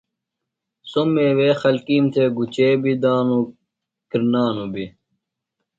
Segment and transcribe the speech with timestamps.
[0.89, 3.39] سو میوے خلکیم تھےۡ گُچے بی دانو،
[4.09, 4.85] کرنانو بی۔